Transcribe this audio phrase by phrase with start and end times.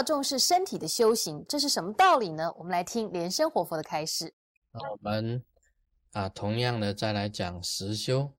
[0.00, 2.50] 要重视身体的修行，这是什么道理呢？
[2.56, 4.34] 我们来听莲生活佛的开示。
[4.72, 5.44] 我们
[6.12, 8.34] 啊，同样的再来讲实修。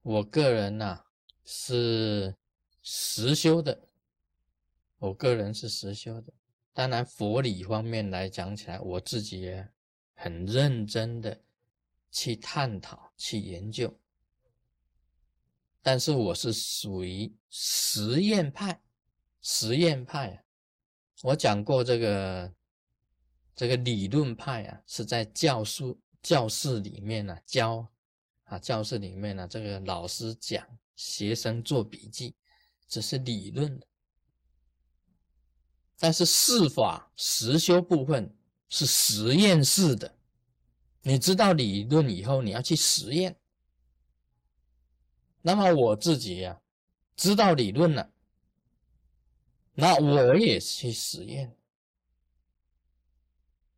[0.00, 1.04] 我个人呐
[1.44, 2.34] 是
[2.82, 3.78] 实修的，
[4.96, 6.32] 我个人是实修的。
[6.72, 9.68] 当然，佛理方面来讲起来，我自己也
[10.14, 11.38] 很认真的
[12.10, 13.94] 去探讨、去研究。
[15.82, 18.80] 但是我是属于实验派，
[19.42, 20.43] 实验派啊。
[21.22, 22.52] 我讲过这个
[23.54, 27.88] 这个理论派啊，是在教书教室里面呢教。
[28.46, 30.62] 啊，教室里面呢，这个老师讲，
[30.96, 32.34] 学生做笔记，
[32.86, 33.86] 这是理论的。
[35.98, 38.36] 但是事法实修部分
[38.68, 40.14] 是实验式的，
[41.00, 43.34] 你知道理论以后，你要去实验。
[45.40, 46.60] 那么我自己呀，
[47.16, 48.12] 知道理论了，
[49.74, 51.56] 那我也去实验。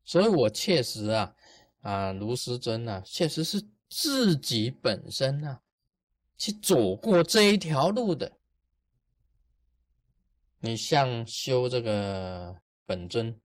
[0.04, 1.36] 所以我确实啊，
[1.80, 3.66] 啊，卢师尊呢，确实是。
[3.88, 5.60] 自己本身呢，
[6.36, 8.36] 去走过这一条路的，
[10.58, 13.40] 你像修这个本尊，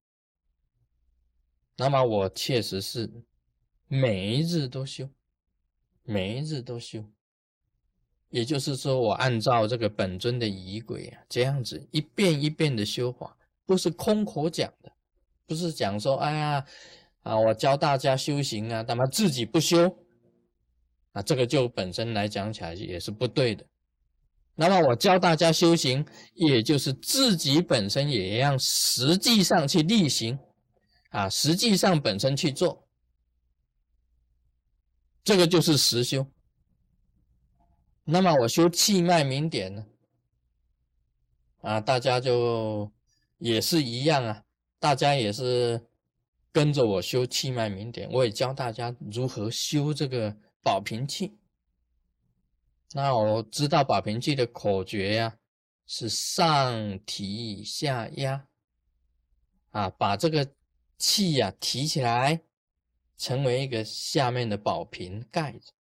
[1.77, 3.23] 那么我确实是
[3.87, 5.07] 每一日都修，
[6.01, 7.05] 每一日都修，
[8.31, 14.91] 也就是说，我按照这个本尊的仪轨啊，这样子一遍一遍的修法，不是空口讲的，
[15.45, 16.65] 不是讲说，哎呀，
[17.21, 19.95] 啊，我教大家修行啊，他妈自己不修。
[21.13, 23.65] 啊，这个就本身来讲起来也是不对的。
[24.55, 30.39] 那么我教大家修行，也就是自己本身也要实际上去力行，
[31.09, 32.87] 啊，实际上本身去做，
[35.21, 36.25] 这个就是实修。
[38.03, 39.85] 那么我修气脉明点呢？
[41.61, 42.91] 啊，大家就
[43.37, 44.43] 也是一样啊，
[44.79, 45.87] 大家也是
[46.51, 50.37] 跟着我修气脉明点，我也教大家如何修这个。
[50.63, 51.39] 保平器，
[52.93, 55.35] 那我知道保平器的口诀呀，
[55.87, 58.45] 是上提下压，
[59.71, 60.47] 啊，把这个
[60.99, 62.43] 气呀提起来，
[63.17, 65.71] 成为一个下面的宝瓶盖子；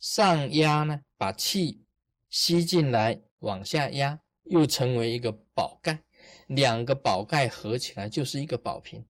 [0.00, 1.84] 上压呢，把气
[2.28, 6.02] 吸进来，往下压，又成为一个宝盖。
[6.46, 9.06] 两个宝盖合起来就是一个宝瓶。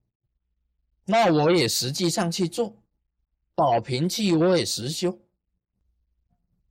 [1.05, 2.77] 那我也实际上去做。
[3.53, 5.19] 宝瓶气我也实修，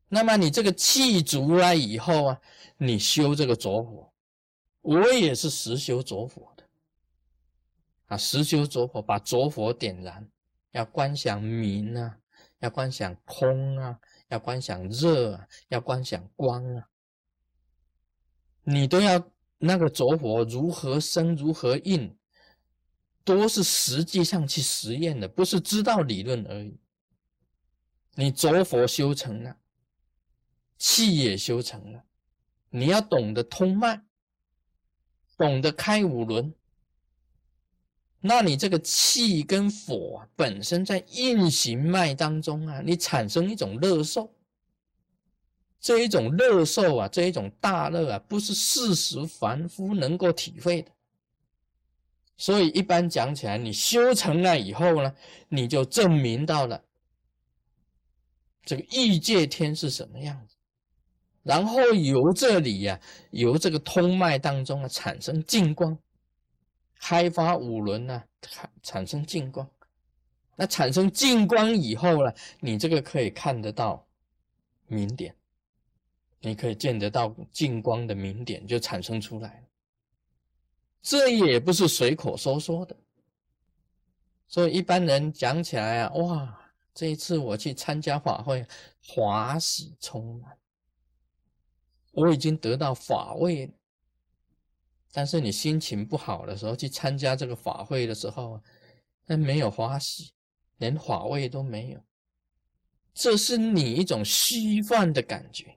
[0.09, 2.41] 那么你这个气足了以后啊，
[2.79, 4.13] 你修这个着火，
[4.81, 6.65] 我也是实修着火的
[8.07, 10.29] 啊，实修着火，把着火点燃，
[10.73, 12.19] 要观想明啊，
[12.61, 16.89] 要观想空啊，要观想热啊，要观想光啊，
[18.63, 22.17] 你都要那个着火如何生如何应。
[23.23, 26.81] 都是实际上去实验的，不是知道理论而已。
[28.15, 29.57] 你着佛修成了，
[30.79, 32.03] 气也修成了，
[32.71, 34.03] 你要懂得通脉，
[35.37, 36.53] 懂得开五轮，
[38.21, 44.31] 那你这个气跟火本身在运行脉当中啊，你产生一种乐受，
[45.81, 50.91] 这一种乐受啊，这一种大乐啊，不是世俗凡夫能够体会的。
[52.37, 55.15] 所以一般讲起来，你修成了以后呢，
[55.49, 56.83] 你就证明到了
[58.65, 60.57] 这个异界天是什么样子，
[61.43, 65.99] 然后由这里呀，由这个通脉当中啊产生净光，
[67.01, 69.69] 开发五轮呢，产产生净光。
[70.55, 74.07] 那产生净光以后呢，你这个可以看得到
[74.87, 75.35] 明点，
[76.41, 79.67] 你可以见得到净光的明点就产生出来了。
[81.01, 82.95] 这也不是随口说说的，
[84.47, 88.67] 所以一般人讲起来啊，哇，这一次我去参加法会，
[89.03, 90.59] 华喜充满，
[92.13, 93.73] 我已经得到法位了。
[95.13, 98.63] 但是你心情不好的时候去参加这个法会的时候，
[99.27, 100.33] 那没有花喜，
[100.79, 102.01] 连法位都没有，
[103.15, 105.77] 这是你一种虚幻的感觉。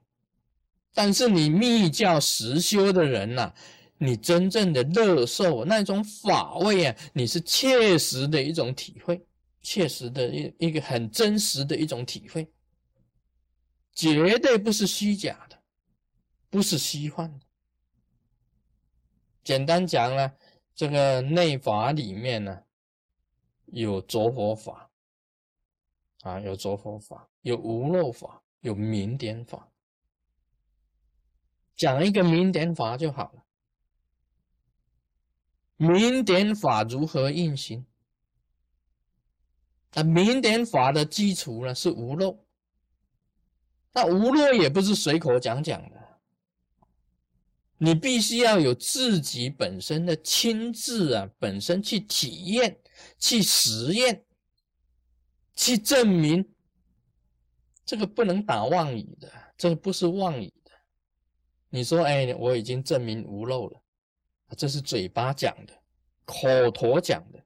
[0.93, 3.53] 但是你密教实修的人呐。
[3.99, 9.25] 你真正的乐受那种法味啊，你是切实的一种体会，
[9.61, 12.45] 切实的一一个很真实的一种体会，
[13.93, 15.57] 绝对不是虚假的，
[16.49, 17.45] 不是虚幻的。
[19.43, 20.33] 简单讲呢，
[20.73, 22.63] 这个内法里面呢，
[23.65, 24.89] 有着火法，
[26.21, 29.69] 啊，有着火法，有无漏法，有明点法，
[31.75, 33.43] 讲一个明点法就好了。
[35.75, 37.85] 明点法如何运行？
[39.95, 42.39] 那明点法的基础呢是无漏，
[43.91, 45.83] 那无漏也不是随口讲讲，
[47.83, 52.79] 你必须要有自己本身的亲自啊，本身去体验、
[53.19, 54.23] 去实验、
[55.53, 56.49] 去证明，
[57.85, 60.71] 这个不能打妄语的，这个不是妄语的。
[61.71, 63.77] 你说，哎，我已经证明无漏了。
[64.55, 65.73] 这是嘴巴讲的，
[66.23, 67.43] 口头讲的，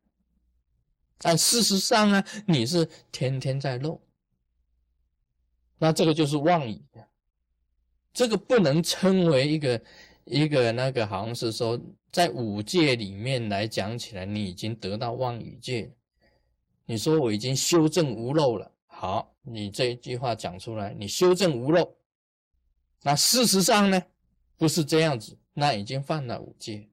[1.18, 4.00] 但事实上呢，你是天天在漏，
[5.80, 6.80] 那这个就是妄语，
[8.14, 9.82] 这个不能称为一个
[10.30, 11.80] 一个那个，好像是说
[12.12, 15.92] 在五戒里面来讲起来，你已经得到妄语戒。
[16.86, 21.96] 你说我已经修正无漏了，好，你这一句话讲出来，你修正无漏，
[23.04, 24.02] 那事实上呢，
[24.58, 26.88] 不是这样子，那已经犯了五戒。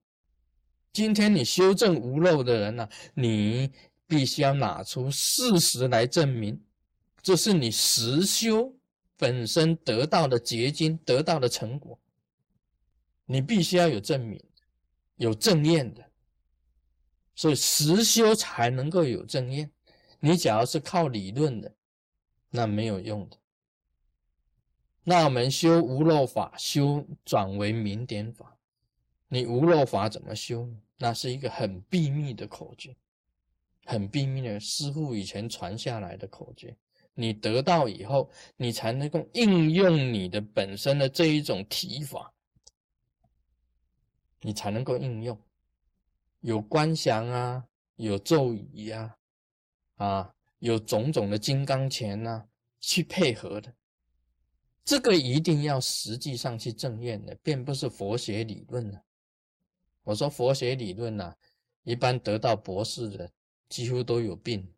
[0.93, 3.73] 今天你修正无漏的人呢，你
[4.07, 6.61] 必须要拿出事实来证明，
[7.21, 8.73] 这是你实修
[9.17, 11.99] 本身得到的结晶，得到的成果。
[13.27, 14.43] 你必须要有证明，
[15.17, 16.05] 有正验的，
[17.35, 19.71] 所以实修才能够有正验。
[20.21, 21.75] 你假如是靠理论的，
[22.51, 23.37] 那没有用的。
[25.03, 28.57] 那我们修无漏法，修转为明点法，
[29.29, 30.69] 你无漏法怎么修？
[30.97, 32.97] 那是一个很秘密的口诀，
[33.85, 36.75] 很秘密的师傅以前传下来的口诀。
[37.13, 42.33] 你得到以后，你才能够应用你的本身的这一种提法，
[44.45, 45.41] 你才能够应用。
[46.41, 49.17] 有观想啊，有咒语呀，
[49.97, 52.47] 啊，有种种的金刚拳呐，
[52.79, 53.73] 去配合的。
[54.85, 59.03] 这个一定要实际上去证验的，并不是佛学理论的。
[60.03, 61.35] 我说佛学理论呐，
[61.83, 63.31] 一般得到博士的
[63.71, 64.71] 几乎都有病，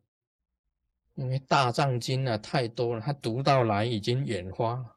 [1.17, 4.97] 因为大藏经啊太多了，他读到来已经眼花了，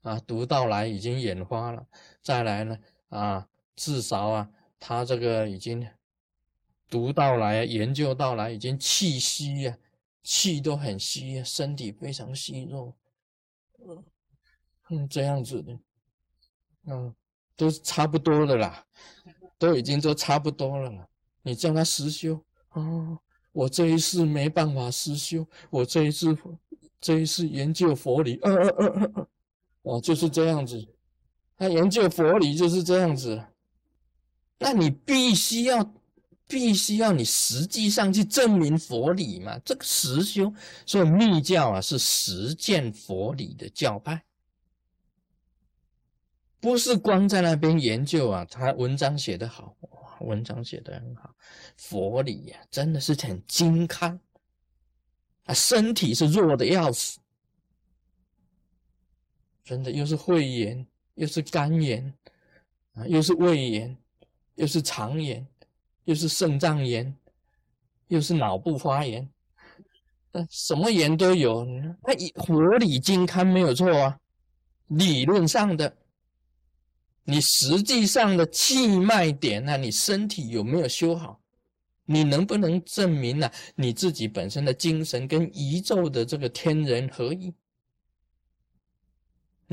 [0.00, 1.86] 啊，读到来已经眼花了。
[2.22, 2.78] 再来呢，
[3.10, 3.46] 啊，
[3.80, 5.88] 至少啊，他这个已经
[6.90, 9.78] 读到来、研究到来，已经气息呀，
[10.22, 12.94] 气都很虚，身体非常虚弱，
[14.90, 15.78] 嗯，这样子的，
[16.88, 17.14] 嗯，
[17.56, 18.84] 都差不多的啦。
[19.56, 21.08] 都已经都差不多了，
[21.42, 23.18] 你叫他实修啊！
[23.52, 26.36] 我这一世没办法实修，我这一次
[27.00, 29.28] 这一次研究佛理，呃呃呃呃，
[29.82, 30.86] 哦，就是这样子。
[31.58, 33.42] 他研究佛理就是这样子，
[34.62, 35.94] 那你必须要
[36.46, 39.58] 必须要你实际上去证明佛理嘛？
[39.64, 40.52] 这个实修，
[40.84, 44.22] 所以密教啊是实践佛理的教派。
[46.60, 51.34] 不是光在那边研究啊，他文章写得好，哇，文章写得很好，
[51.78, 54.20] 佛理呀，真的是很精堪，
[55.44, 57.18] 啊，身体是弱的要死，
[59.64, 62.12] 真的又是肺炎，又是肝炎，
[62.92, 63.96] 啊，又是胃炎，
[64.60, 65.46] 又是肠炎，
[66.04, 67.16] 又是肾脏炎，
[68.08, 69.26] 又是脑部发炎，
[70.32, 71.66] 那什么炎都有，
[72.02, 72.12] 他
[72.44, 74.20] 佛理健康没有错啊，
[74.88, 75.96] 理论上的。
[77.24, 79.78] 你实际上的气脉点呢？
[79.78, 81.40] 你身体有没有修好？
[82.04, 83.50] 你能不能证明呢？
[83.74, 87.50] 你自己本身的精神跟宇宙的这个天人合一？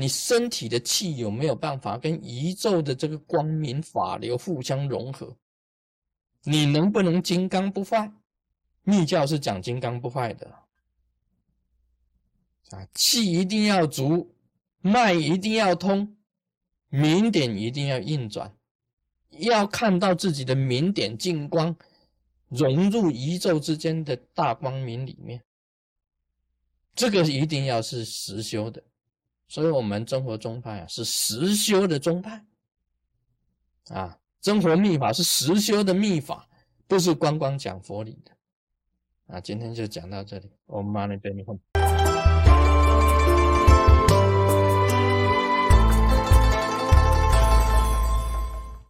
[0.00, 5.36] 你身体的气有没有办法跟宇宙的这个光明法流互相融合？
[6.44, 8.12] 你能不能金刚不坏？
[8.84, 10.48] 密教是讲金刚不坏的
[12.70, 14.36] 啊，气一定要足，
[14.80, 16.16] 脉一定要通。
[16.90, 18.56] 明点一定要运转，
[19.30, 21.76] 要看到自己的明点净光
[22.48, 25.42] 融入宇宙之间的大光明里面，
[26.94, 28.82] 这个一定要是实修的。
[29.48, 32.44] 所以，我们真佛宗派啊是实修的宗派
[33.88, 36.46] 啊，真佛密法是实修的密法，
[36.86, 38.36] 不是光光讲佛理的
[39.34, 39.40] 啊。
[39.40, 41.58] 今天就讲到这里，我们马上给你们。